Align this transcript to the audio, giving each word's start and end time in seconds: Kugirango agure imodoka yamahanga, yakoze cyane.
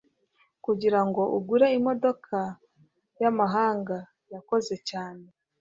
Kugirango 0.65 1.21
agure 1.37 1.67
imodoka 1.79 2.37
yamahanga, 3.21 3.97
yakoze 4.33 4.75
cyane. 4.89 5.25